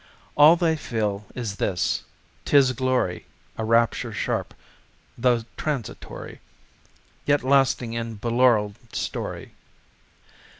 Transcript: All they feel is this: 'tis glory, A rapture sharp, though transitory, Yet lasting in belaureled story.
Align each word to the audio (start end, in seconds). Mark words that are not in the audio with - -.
All 0.35 0.55
they 0.55 0.75
feel 0.77 1.27
is 1.35 1.57
this: 1.57 2.05
'tis 2.43 2.71
glory, 2.71 3.27
A 3.55 3.63
rapture 3.63 4.11
sharp, 4.11 4.55
though 5.15 5.43
transitory, 5.57 6.41
Yet 7.27 7.43
lasting 7.43 7.93
in 7.93 8.15
belaureled 8.17 8.77
story. 8.95 9.53